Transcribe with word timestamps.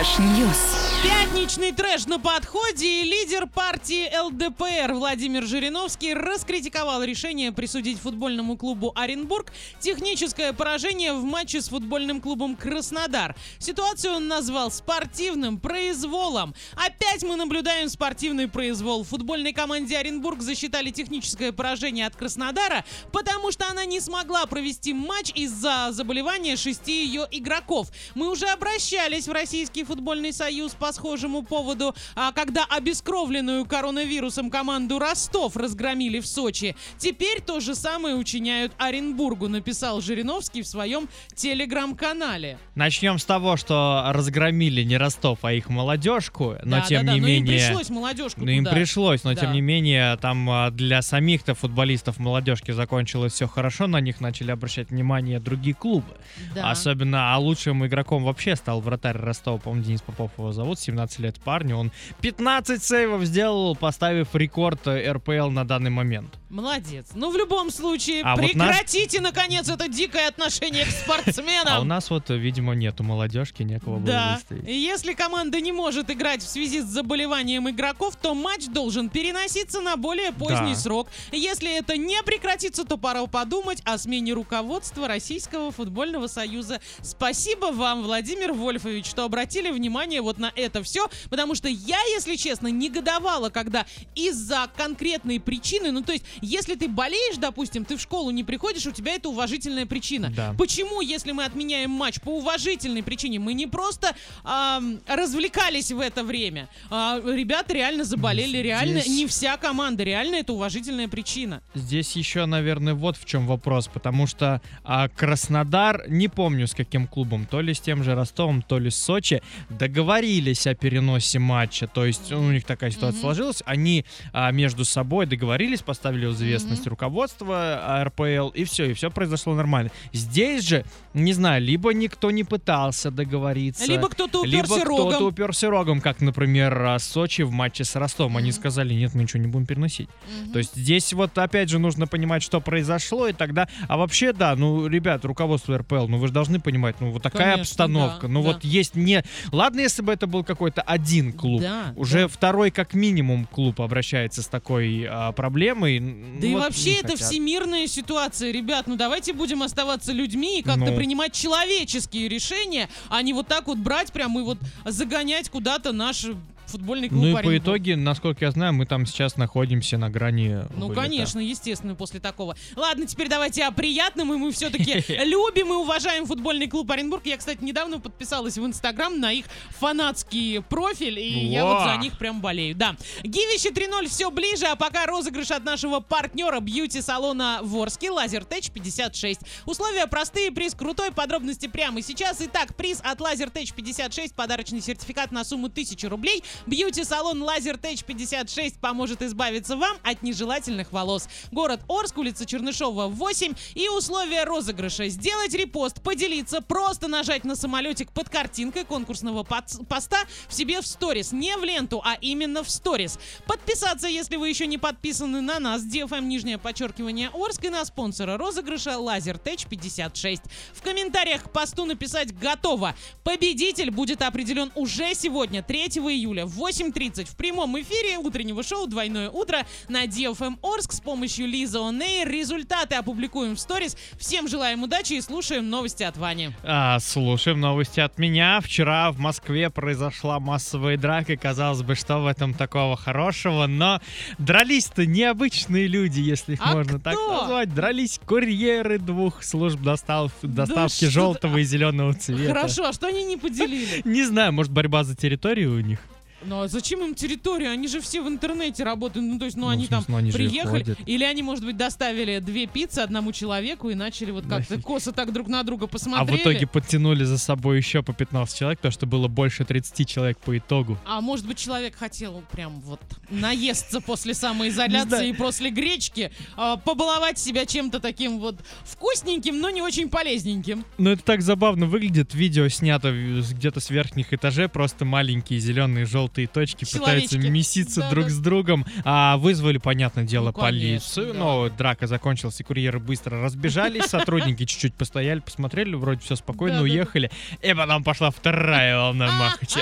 Flash 0.00 0.18
News. 0.18 0.79
Пятничный 1.02 1.72
трэш 1.72 2.04
на 2.04 2.20
подходе 2.20 3.00
и 3.00 3.04
лидер 3.04 3.46
партии 3.46 4.06
ЛДПР 4.14 4.92
Владимир 4.92 5.46
Жириновский 5.46 6.12
раскритиковал 6.12 7.02
решение 7.02 7.52
присудить 7.52 7.98
футбольному 7.98 8.58
клубу 8.58 8.92
Оренбург 8.94 9.50
техническое 9.78 10.52
поражение 10.52 11.14
в 11.14 11.24
матче 11.24 11.62
с 11.62 11.70
футбольным 11.70 12.20
клубом 12.20 12.54
Краснодар. 12.54 13.34
Ситуацию 13.58 14.12
он 14.12 14.28
назвал 14.28 14.70
спортивным 14.70 15.58
произволом. 15.58 16.54
Опять 16.74 17.22
мы 17.22 17.36
наблюдаем 17.36 17.88
спортивный 17.88 18.46
произвол. 18.46 19.02
Футбольной 19.02 19.54
команде 19.54 19.96
Оренбург 19.96 20.42
засчитали 20.42 20.90
техническое 20.90 21.50
поражение 21.52 22.06
от 22.06 22.14
Краснодара, 22.14 22.84
потому 23.10 23.52
что 23.52 23.66
она 23.70 23.86
не 23.86 24.00
смогла 24.00 24.44
провести 24.44 24.92
матч 24.92 25.32
из-за 25.34 25.88
заболевания 25.92 26.56
шести 26.56 27.06
ее 27.06 27.26
игроков. 27.30 27.88
Мы 28.14 28.28
уже 28.28 28.48
обращались 28.48 29.26
в 29.26 29.32
Российский 29.32 29.84
футбольный 29.84 30.34
союз 30.34 30.74
по 30.74 30.89
схожему 30.92 31.42
поводу, 31.42 31.94
а, 32.14 32.32
когда 32.32 32.64
обескровленную 32.64 33.64
коронавирусом 33.64 34.50
команду 34.50 34.98
Ростов 34.98 35.56
разгромили 35.56 36.20
в 36.20 36.26
Сочи. 36.26 36.76
Теперь 36.98 37.40
то 37.40 37.60
же 37.60 37.74
самое 37.74 38.14
учиняют 38.16 38.72
Оренбургу, 38.78 39.48
написал 39.48 40.00
Жириновский 40.00 40.62
в 40.62 40.66
своем 40.66 41.08
телеграм-канале. 41.34 42.58
Начнем 42.74 43.18
с 43.18 43.24
того, 43.24 43.56
что 43.56 44.04
разгромили 44.08 44.82
не 44.82 44.96
Ростов, 44.96 45.40
а 45.42 45.52
их 45.52 45.68
молодежку, 45.68 46.56
но 46.64 46.78
да, 46.78 46.82
тем 46.82 47.06
да, 47.06 47.12
да, 47.12 47.14
не 47.14 47.20
но 47.20 47.26
менее... 47.26 47.56
им 47.58 47.66
пришлось 47.66 47.90
молодежку 47.90 48.40
Ну, 48.44 48.50
им 48.50 48.64
пришлось, 48.64 49.24
но 49.24 49.34
Да. 49.34 49.40
тем 49.40 49.52
не 49.52 49.60
менее, 49.60 50.16
там 50.16 50.48
а, 50.50 50.70
для 50.70 51.02
самих-то 51.02 51.54
футболистов 51.54 52.18
молодежки 52.18 52.70
закончилось 52.72 53.34
все 53.34 53.46
хорошо, 53.46 53.86
на 53.86 54.00
них 54.00 54.20
начали 54.20 54.50
обращать 54.50 54.90
внимание 54.90 55.40
другие 55.40 55.74
клубы. 55.74 56.08
Да. 56.54 56.70
Особенно, 56.70 57.34
а 57.34 57.38
лучшим 57.38 57.86
игроком 57.86 58.24
вообще 58.24 58.56
стал 58.56 58.80
вратарь 58.80 59.16
Ростова, 59.16 59.58
по-моему, 59.58 59.84
Денис 59.84 60.02
Попов 60.02 60.32
его 60.36 60.52
зовут, 60.52 60.79
17 60.80 61.18
лет 61.20 61.40
парню. 61.40 61.76
Он 61.76 61.92
15 62.20 62.82
сейвов 62.82 63.24
сделал, 63.24 63.76
поставив 63.76 64.34
рекорд 64.34 64.86
э, 64.86 65.12
РПЛ 65.12 65.50
на 65.50 65.64
данный 65.66 65.90
момент. 65.90 66.34
Молодец. 66.50 67.06
Ну, 67.14 67.30
в 67.30 67.36
любом 67.36 67.70
случае, 67.70 68.22
А 68.24 68.34
вот 68.34 68.42
наш- 68.54 68.68
прекратите, 68.68 69.20
наконец, 69.20 69.68
это 69.68 69.86
дикое 69.88 70.26
отношение 70.28 70.84
к 70.84 70.90
спортсменам. 70.90 71.68
А 71.74 71.80
у 71.80 71.84
нас 71.84 72.10
вот, 72.10 72.28
э, 72.30 72.36
видимо, 72.36 72.74
нету 72.74 73.04
молодежки, 73.04 73.62
некого 73.62 73.96
было 73.98 74.06
Да. 74.06 74.34
выставить. 74.34 74.66
Если 74.68 75.12
команда 75.14 75.60
не 75.60 75.70
может 75.72 76.10
играть 76.10 76.42
в 76.42 76.48
связи 76.48 76.80
с 76.80 76.86
заболеванием 76.86 77.68
игроков, 77.70 78.16
то 78.16 78.34
матч 78.34 78.66
должен 78.66 79.08
переноситься 79.10 79.80
на 79.80 79.96
более 79.96 80.32
поздний 80.32 80.74
Да. 80.74 80.80
срок. 80.80 81.08
Если 81.32 81.76
это 81.78 81.96
не 81.96 82.20
прекратится, 82.24 82.84
то 82.84 82.96
пора 82.96 83.26
подумать 83.26 83.80
о 83.84 83.96
смене 83.98 84.32
руководства 84.32 85.06
Российского 85.06 85.70
футбольного 85.70 86.26
союза. 86.26 86.80
Спасибо 87.02 87.66
вам, 87.66 88.02
Владимир 88.02 88.52
Вольфович, 88.52 89.06
что 89.06 89.24
обратили 89.24 89.70
внимание 89.70 90.20
вот 90.22 90.38
на 90.38 90.52
это 90.56 90.69
все, 90.82 91.08
потому 91.28 91.54
что 91.54 91.68
я, 91.68 92.00
если 92.14 92.36
честно, 92.36 92.68
негодовала, 92.68 93.50
когда 93.50 93.86
из-за 94.14 94.68
конкретной 94.76 95.40
причины, 95.40 95.90
ну 95.90 96.02
то 96.02 96.12
есть, 96.12 96.24
если 96.40 96.74
ты 96.74 96.88
болеешь, 96.88 97.36
допустим, 97.36 97.84
ты 97.84 97.96
в 97.96 98.00
школу 98.00 98.30
не 98.30 98.44
приходишь, 98.44 98.86
у 98.86 98.92
тебя 98.92 99.14
это 99.14 99.28
уважительная 99.28 99.86
причина. 99.86 100.30
Да. 100.34 100.54
Почему, 100.56 101.00
если 101.00 101.32
мы 101.32 101.44
отменяем 101.44 101.90
матч 101.90 102.20
по 102.20 102.30
уважительной 102.38 103.02
причине, 103.02 103.38
мы 103.38 103.54
не 103.54 103.66
просто 103.66 104.14
ам, 104.44 105.00
развлекались 105.06 105.90
в 105.92 106.00
это 106.00 106.22
время, 106.24 106.68
а 106.90 107.20
ребята 107.24 107.74
реально 107.74 108.04
заболели, 108.04 108.58
реально 108.58 109.00
Здесь- 109.00 109.12
не 109.12 109.26
вся 109.26 109.56
команда, 109.56 110.04
реально 110.04 110.36
это 110.36 110.52
уважительная 110.52 111.08
причина. 111.08 111.62
Здесь 111.74 112.12
еще, 112.16 112.46
наверное, 112.46 112.94
вот 112.94 113.16
в 113.16 113.24
чем 113.24 113.46
вопрос, 113.46 113.88
потому 113.88 114.26
что 114.26 114.60
а, 114.84 115.08
Краснодар, 115.08 116.04
не 116.08 116.28
помню 116.28 116.66
с 116.66 116.74
каким 116.74 117.06
клубом, 117.06 117.46
то 117.46 117.60
ли 117.60 117.74
с 117.74 117.80
тем 117.80 118.04
же 118.04 118.14
Ростовом, 118.14 118.62
то 118.62 118.78
ли 118.78 118.90
с 118.90 118.96
Сочи, 118.96 119.42
договорились 119.68 120.59
о 120.66 120.74
переносе 120.74 121.38
матча, 121.38 121.86
то 121.86 122.04
есть 122.04 122.32
у 122.32 122.40
них 122.50 122.64
такая 122.64 122.90
ситуация 122.90 123.16
Мгм. 123.18 123.20
сложилась, 123.20 123.62
они 123.66 124.04
а, 124.32 124.50
между 124.52 124.84
собой 124.84 125.26
договорились, 125.26 125.82
поставили 125.82 126.26
в 126.26 126.32
известность 126.32 126.82
Мгм. 126.82 126.90
руководство 126.90 127.54
а, 127.56 128.04
РПЛ, 128.04 128.48
и 128.48 128.64
все, 128.64 128.90
и 128.90 128.94
все 128.94 129.10
произошло 129.10 129.54
нормально. 129.54 129.90
Здесь 130.12 130.66
же, 130.66 130.84
не 131.14 131.32
знаю, 131.32 131.62
либо 131.62 131.92
никто 131.92 132.30
не 132.30 132.44
пытался 132.44 133.10
договориться, 133.10 133.86
Либо 133.86 134.08
кто-то 134.08 134.44
либо 134.44 134.64
уперся 134.66 134.84
кто-то 134.84 135.10
рогом. 135.12 135.22
уперся 135.28 135.70
рогом, 135.70 136.00
как, 136.00 136.20
например, 136.20 136.76
а, 136.82 136.98
Сочи 136.98 137.42
в 137.42 137.50
матче 137.50 137.84
с 137.84 137.94
Ростовом. 137.96 138.36
Они 138.36 138.50
Мгм. 138.50 138.56
сказали, 138.58 138.94
нет, 138.94 139.14
мы 139.14 139.22
ничего 139.22 139.40
не 139.42 139.48
будем 139.48 139.66
переносить. 139.66 140.08
Мгм. 140.42 140.52
То 140.52 140.58
есть 140.58 140.74
здесь 140.76 141.12
вот 141.12 141.36
опять 141.38 141.68
же 141.68 141.78
нужно 141.78 142.06
понимать, 142.06 142.42
что 142.42 142.60
произошло, 142.60 143.26
и 143.28 143.32
тогда... 143.32 143.68
А 143.88 143.96
вообще, 143.96 144.32
да, 144.32 144.54
ну, 144.56 144.86
ребят, 144.86 145.24
руководство 145.24 145.76
РПЛ, 145.78 146.06
ну 146.08 146.18
вы 146.18 146.28
же 146.28 146.32
должны 146.32 146.60
понимать, 146.60 146.96
ну 147.00 147.10
вот 147.10 147.22
такая 147.22 147.52
Конечно, 147.54 147.62
обстановка. 147.84 148.26
да, 148.26 148.32
ну 148.32 148.42
да. 148.42 148.52
вот 148.52 148.64
есть 148.64 148.94
не... 148.94 149.22
Ладно, 149.52 149.80
если 149.80 150.02
бы 150.02 150.12
это 150.12 150.26
был 150.26 150.44
какой-то 150.54 150.82
один 150.82 151.32
клуб. 151.32 151.60
Да, 151.62 151.92
Уже 151.96 152.22
да. 152.22 152.28
второй 152.28 152.70
как 152.70 152.94
минимум 152.94 153.46
клуб 153.46 153.80
обращается 153.80 154.42
с 154.42 154.46
такой 154.48 155.06
а, 155.08 155.30
проблемой. 155.32 156.00
Да 156.00 156.46
и 156.46 156.50
Ну, 156.50 156.58
вот 156.58 156.64
вообще 156.64 156.94
это 156.94 157.12
хотят. 157.12 157.20
всемирная 157.28 157.86
ситуация, 157.86 158.50
ребят. 158.50 158.86
Ну 158.88 158.96
давайте 158.96 159.32
будем 159.32 159.62
оставаться 159.62 160.12
людьми 160.12 160.58
и 160.58 160.62
как-то 160.62 160.90
Ну. 160.90 160.96
принимать 160.96 161.32
человеческие 161.32 162.28
решения, 162.28 162.88
а 163.08 163.22
не 163.22 163.32
вот 163.32 163.46
так 163.46 163.68
вот 163.68 163.78
брать 163.78 164.12
прям 164.12 164.38
и 164.38 164.42
вот 164.42 164.58
загонять 164.84 165.48
куда-то 165.50 165.92
наш 165.92 166.26
футбольный 166.70 167.08
клуб 167.08 167.20
Ну 167.22 167.38
и 167.38 167.42
по 167.42 167.56
итоге, 167.58 167.96
насколько 167.96 168.44
я 168.44 168.50
знаю, 168.50 168.72
мы 168.74 168.86
там 168.86 169.06
сейчас 169.06 169.36
находимся 169.36 169.98
на 169.98 170.08
грани 170.10 170.60
Ну, 170.76 170.86
вылета. 170.88 171.02
конечно, 171.02 171.38
естественно, 171.38 171.94
после 171.94 172.20
такого. 172.20 172.56
Ладно, 172.76 173.06
теперь 173.06 173.28
давайте 173.28 173.64
о 173.64 173.70
приятном, 173.72 174.32
и 174.32 174.36
мы 174.36 174.52
все-таки 174.52 175.04
любим 175.24 175.68
и 175.68 175.76
уважаем 175.76 176.26
футбольный 176.26 176.66
клуб 176.68 176.90
Оренбург. 176.90 177.26
Я, 177.26 177.36
кстати, 177.36 177.62
недавно 177.62 178.00
подписалась 178.00 178.56
в 178.56 178.64
Инстаграм 178.64 179.18
на 179.18 179.32
их 179.32 179.46
фанатский 179.78 180.62
профиль, 180.62 181.18
и 181.18 181.46
я 181.46 181.64
вот 181.64 181.82
за 181.84 181.96
них 181.96 182.16
прям 182.18 182.40
болею. 182.40 182.74
Да. 182.76 182.96
Гивище 183.22 183.70
3.0 183.70 184.08
все 184.08 184.30
ближе, 184.30 184.66
а 184.66 184.76
пока 184.76 185.06
розыгрыш 185.06 185.50
от 185.50 185.64
нашего 185.64 186.00
партнера 186.00 186.60
бьюти-салона 186.60 187.60
Ворский 187.62 188.08
Лазертеч 188.10 188.70
56. 188.70 189.40
Условия 189.66 190.06
простые, 190.06 190.50
приз 190.52 190.74
крутой, 190.74 191.10
подробности 191.10 191.66
прямо 191.66 192.02
сейчас. 192.02 192.38
Итак, 192.40 192.76
приз 192.76 193.00
от 193.02 193.20
Лазертеч 193.20 193.72
56, 193.72 194.34
подарочный 194.34 194.80
сертификат 194.80 195.32
на 195.32 195.44
сумму 195.44 195.66
1000 195.66 196.08
рублей. 196.08 196.44
Бьюти-салон 196.66 197.42
Лазертеч 197.42 198.04
56 198.04 198.80
поможет 198.80 199.22
избавиться 199.22 199.76
вам 199.76 199.96
от 200.02 200.22
нежелательных 200.22 200.92
волос. 200.92 201.28
Город 201.50 201.80
Орск, 201.88 202.18
улица 202.18 202.46
Чернышова, 202.46 203.06
8. 203.08 203.54
И 203.74 203.88
условия 203.88 204.44
розыгрыша. 204.44 205.08
Сделать 205.08 205.54
репост, 205.54 206.02
поделиться, 206.02 206.60
просто 206.60 207.08
нажать 207.08 207.44
на 207.44 207.56
самолетик 207.56 208.12
под 208.12 208.28
картинкой 208.28 208.84
конкурсного 208.84 209.42
поста 209.42 210.18
в 210.48 210.54
себе 210.54 210.80
в 210.80 210.86
сторис. 210.86 211.32
Не 211.32 211.56
в 211.56 211.64
ленту, 211.64 212.02
а 212.04 212.16
именно 212.20 212.62
в 212.62 212.70
сторис. 212.70 213.18
Подписаться, 213.46 214.08
если 214.08 214.36
вы 214.36 214.48
еще 214.48 214.66
не 214.66 214.78
подписаны 214.78 215.40
на 215.40 215.58
нас, 215.58 215.82
DFM 215.82 216.22
нижнее 216.22 216.58
подчеркивание 216.58 217.30
Орск 217.32 217.64
и 217.64 217.70
на 217.70 217.84
спонсора 217.84 218.36
розыгрыша 218.36 218.98
Лазертеч 218.98 219.66
56. 219.66 220.42
В 220.74 220.82
комментариях 220.82 221.44
к 221.44 221.50
посту 221.50 221.84
написать 221.84 222.36
«Готово». 222.38 222.94
Победитель 223.24 223.90
будет 223.90 224.22
определен 224.22 224.70
уже 224.74 225.14
сегодня, 225.14 225.62
3 225.62 225.80
июля, 225.80 226.46
в 226.50 226.60
8.30 226.60 227.24
в 227.26 227.36
прямом 227.36 227.80
эфире 227.80 228.18
утреннего 228.18 228.62
шоу 228.62 228.86
«Двойное 228.86 229.30
утро» 229.30 229.58
на 229.88 230.04
DFM 230.06 230.58
Орск 230.62 230.92
с 230.92 231.00
помощью 231.00 231.46
Лиза 231.46 231.86
Оней. 231.86 232.24
Результаты 232.24 232.96
опубликуем 232.96 233.56
в 233.56 233.60
сторис. 233.60 233.96
Всем 234.18 234.48
желаем 234.48 234.82
удачи 234.82 235.14
и 235.14 235.20
слушаем 235.20 235.68
новости 235.70 236.02
от 236.02 236.16
Вани. 236.16 236.50
А, 236.62 236.98
слушаем 237.00 237.60
новости 237.60 238.00
от 238.00 238.18
меня. 238.18 238.60
Вчера 238.60 239.10
в 239.12 239.18
Москве 239.18 239.70
произошла 239.70 240.40
массовая 240.40 240.96
драка. 240.96 241.36
Казалось 241.36 241.82
бы, 241.82 241.94
что 241.94 242.18
в 242.18 242.26
этом 242.26 242.54
такого 242.54 242.96
хорошего, 242.96 243.66
но 243.66 244.00
дрались-то 244.38 245.06
необычные 245.06 245.86
люди, 245.86 246.20
если 246.20 246.54
их 246.54 246.60
А 246.62 246.72
можно 246.74 246.98
так 246.98 247.14
кто? 247.14 247.40
назвать. 247.42 247.74
Дрались 247.74 248.20
курьеры 248.26 248.98
двух 248.98 249.42
служб 249.42 249.80
достав- 249.80 250.32
доставки 250.42 251.04
ты- 251.04 251.10
желтого 251.10 251.58
и 251.58 251.64
зеленого 251.64 252.14
цвета. 252.14 252.52
Хорошо, 252.54 252.88
а 252.88 252.92
что 252.92 253.06
они 253.06 253.24
не 253.24 253.36
поделили? 253.36 254.02
Не 254.04 254.24
знаю, 254.24 254.52
может 254.52 254.72
борьба 254.72 255.04
за 255.04 255.14
территорию 255.14 255.74
у 255.76 255.80
них? 255.80 256.00
Ну 256.44 256.62
а 256.62 256.68
зачем 256.68 257.00
им 257.04 257.14
территорию? 257.14 257.70
Они 257.70 257.88
же 257.88 258.00
все 258.00 258.22
в 258.22 258.28
интернете 258.28 258.84
работают. 258.84 259.26
Ну, 259.26 259.38
то 259.38 259.44
есть, 259.44 259.56
ну, 259.56 259.64
Ну, 259.64 259.68
они 259.70 259.86
смысле, 259.86 260.06
там 260.06 260.16
они 260.16 260.32
приехали. 260.32 260.96
Или 261.06 261.24
они, 261.24 261.42
может 261.42 261.64
быть, 261.64 261.76
доставили 261.76 262.38
две 262.38 262.66
пиццы 262.66 263.00
одному 263.00 263.32
человеку 263.32 263.90
и 263.90 263.94
начали 263.94 264.30
вот 264.30 264.46
как-то 264.46 264.80
косо 264.80 265.12
так 265.12 265.32
друг 265.32 265.48
на 265.48 265.62
друга 265.62 265.84
А 265.84 265.88
посмотрели. 265.88 266.38
в 266.38 266.40
итоге 266.40 266.66
подтянули 266.66 267.24
за 267.24 267.38
собой 267.38 267.76
еще 267.76 268.02
по 268.02 268.12
15 268.12 268.58
человек, 268.58 268.80
то 268.80 268.90
что 268.90 269.06
было 269.06 269.28
больше 269.28 269.64
30 269.64 270.08
человек 270.08 270.38
по 270.38 270.56
итогу. 270.56 270.98
А 271.06 271.20
может 271.20 271.46
быть, 271.46 271.58
человек 271.58 271.94
хотел 271.96 272.42
прям 272.50 272.80
вот 272.80 273.00
наесться 273.28 274.00
после 274.00 274.34
самоизоляции 274.34 275.28
и 275.28 275.32
после 275.32 275.70
гречки, 275.70 276.32
а, 276.56 276.76
побаловать 276.76 277.38
себя 277.38 277.66
чем-то 277.66 278.00
таким 278.00 278.38
вот 278.38 278.56
вкусненьким, 278.84 279.60
но 279.60 279.70
не 279.70 279.82
очень 279.82 280.08
полезненьким. 280.08 280.84
Ну, 280.98 281.10
это 281.10 281.22
так 281.22 281.42
забавно 281.42 281.86
выглядит. 281.86 282.34
Видео 282.34 282.68
снято 282.68 283.12
где-то 283.12 283.80
с 283.80 283.90
верхних 283.90 284.32
этажей. 284.32 284.68
Просто 284.68 285.04
маленькие 285.04 285.60
зеленые, 285.60 286.06
желтые 286.06 286.29
желтые 286.30 286.46
точки, 286.46 286.84
пытаются 286.84 287.38
меситься 287.38 288.00
Да, 288.02 288.10
друг 288.10 288.24
да. 288.26 288.30
с 288.30 288.38
другом. 288.38 288.86
А 289.04 289.36
вызвали, 289.36 289.78
понятное 289.78 290.24
дело, 290.24 290.46
Ну, 290.46 290.52
конечно, 290.52 290.80
полицию. 290.80 291.32
да. 291.32 291.38
Но 291.38 291.68
драка 291.70 292.06
закончилась, 292.06 292.60
и 292.60 292.62
курьеры 292.64 292.98
быстро 293.00 293.42
разбежались. 293.42 294.04
Сотрудники 294.10 294.64
чуть-чуть 294.64 294.94
постояли, 294.94 295.40
посмотрели, 295.40 295.94
вроде 295.94 296.20
все 296.20 296.36
спокойно, 296.36 296.76
Да, 296.78 296.82
да, 296.82 296.86
да. 296.86 296.92
уехали. 296.92 297.30
И 297.62 297.74
потом 297.74 298.04
пошла 298.04 298.30
вторая 298.30 298.96
волна 298.96 299.30
махача. 299.32 299.80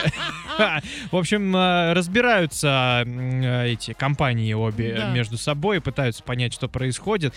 В 1.13 1.17
общем, 1.17 1.55
э, 1.55 1.93
разбираются 1.93 3.03
э, 3.07 3.69
эти 3.69 3.93
компании 3.93 4.53
обе 4.55 4.95
Да. 4.95 5.11
между 5.11 5.37
собой, 5.37 5.81
пытаются 5.81 6.23
понять, 6.23 6.55
что 6.55 6.69
происходит. 6.69 7.35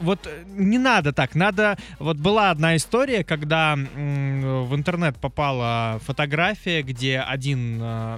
Вот 0.00 0.26
э, 0.26 0.44
не 0.46 0.78
надо 0.78 1.12
так, 1.12 1.34
надо... 1.34 1.76
Вот 1.98 2.16
была 2.16 2.50
одна 2.50 2.76
история, 2.76 3.24
когда 3.24 3.74
в 3.74 4.74
интернет 4.74 5.16
попала 5.16 6.00
фотография, 6.04 6.82
где 6.82 7.18
один 7.20 7.82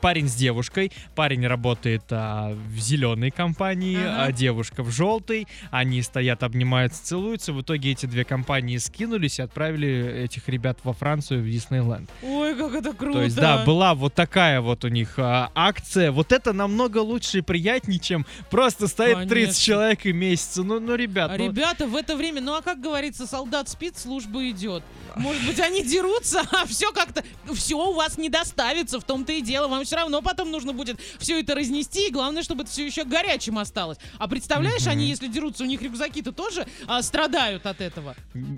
парень 0.00 0.28
с 0.28 0.34
девушкой, 0.34 0.92
парень 1.14 1.46
работает 1.46 2.04
а, 2.10 2.52
в 2.52 2.78
зеленой 2.78 3.30
компании, 3.30 3.96
Ага. 3.96 4.24
а 4.24 4.32
девушка 4.32 4.82
в 4.82 4.90
желтой, 4.90 5.46
они 5.70 6.02
стоят, 6.02 6.42
обнимаются, 6.42 7.04
целуются, 7.04 7.52
в 7.52 7.62
итоге 7.62 7.92
эти 7.92 8.06
две 8.06 8.24
компании 8.24 8.76
скинулись 8.78 9.38
и 9.38 9.42
отправили 9.42 10.24
этих 10.24 10.48
ребят 10.48 10.78
во 10.84 10.92
Францию, 10.92 11.42
в 11.42 11.46
Диснейленд. 11.46 12.10
Ой, 12.22 12.54
как 12.56 12.74
это 12.74 12.92
круто. 12.92 13.18
То 13.18 13.24
есть, 13.24 13.36
да, 13.36 13.64
была 13.64 13.94
вот 13.94 14.14
такая 14.14 14.60
вот 14.60 14.84
у 14.84 14.88
них 14.88 15.14
а, 15.18 15.50
акция. 15.54 16.12
Вот 16.12 16.32
это 16.32 16.52
намного 16.52 16.98
лучше 16.98 17.38
и 17.38 17.40
приятнее, 17.40 17.98
чем 17.98 18.26
просто 18.50 18.88
стоит 18.88 19.28
30 19.28 19.30
Конечно. 19.30 19.62
человек 19.62 20.06
и 20.06 20.12
месяца. 20.12 20.62
Ну, 20.62 20.80
ну, 20.80 20.94
ребят, 20.94 21.30
А 21.30 21.36
ну, 21.36 21.46
ребята 21.46 21.86
в 21.86 21.96
это 21.96 22.16
время, 22.16 22.40
ну 22.40 22.54
а 22.54 22.62
как 22.62 22.80
говорится, 22.80 23.26
солдат 23.26 23.68
спит, 23.68 23.98
служба 23.98 24.48
идет. 24.50 24.82
Может 25.16 25.46
быть, 25.46 25.60
они 25.60 25.82
дерутся, 25.82 26.42
а 26.52 26.66
все 26.66 26.92
как-то, 26.92 27.22
все 27.54 27.76
у 27.76 27.94
вас 27.94 28.18
не 28.18 28.28
доставится, 28.28 29.00
в 29.00 29.04
том-то 29.04 29.32
и 29.32 29.40
дело. 29.40 29.68
Вам 29.68 29.75
все 29.84 29.96
равно 29.96 30.22
потом 30.22 30.50
нужно 30.50 30.72
будет 30.72 30.98
все 31.18 31.40
это 31.40 31.54
разнести, 31.54 32.08
и 32.08 32.10
главное, 32.10 32.42
чтобы 32.42 32.62
это 32.62 32.70
все 32.70 32.86
еще 32.86 33.04
горячим 33.04 33.58
осталось. 33.58 33.98
А 34.18 34.28
представляешь, 34.28 34.86
они, 34.86 35.06
если 35.08 35.28
дерутся, 35.28 35.64
у 35.64 35.66
них 35.66 35.82
рюкзаки-то 35.82 36.32
тоже 36.32 36.66
а, 36.86 37.02
страдают 37.02 37.66
от 37.66 37.80
этого. 37.80 38.14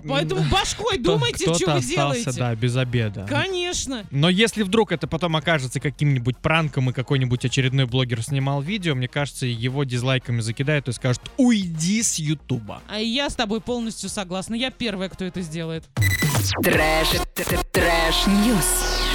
Поэтому 0.07 0.41
башкой 0.49 0.97
думайте, 0.97 1.45
кто-то 1.45 1.59
что 1.59 1.71
вы 1.71 1.77
остался, 1.77 1.95
делаете. 2.23 2.39
да, 2.39 2.55
без 2.55 2.75
обеда. 2.75 3.25
Конечно. 3.27 4.05
Но 4.11 4.29
если 4.29 4.63
вдруг 4.63 4.91
это 4.91 5.07
потом 5.07 5.35
окажется 5.35 5.79
каким-нибудь 5.79 6.37
пранком 6.37 6.89
и 6.89 6.93
какой-нибудь 6.93 7.43
очередной 7.45 7.85
блогер 7.85 8.21
снимал 8.23 8.61
видео, 8.61 8.95
мне 8.95 9.07
кажется, 9.07 9.45
его 9.45 9.83
дизлайками 9.83 10.41
закидают 10.41 10.87
и 10.87 10.91
скажут 10.91 11.21
«Уйди 11.37 12.01
с 12.03 12.19
Ютуба». 12.19 12.81
А 12.87 12.99
я 12.99 13.29
с 13.29 13.35
тобой 13.35 13.61
полностью 13.61 14.09
согласна. 14.09 14.55
Я 14.55 14.71
первая, 14.71 15.09
кто 15.09 15.25
это 15.25 15.41
сделает. 15.41 15.85
Trash, 16.63 17.09
trash, 17.71 18.27
news. 18.27 19.09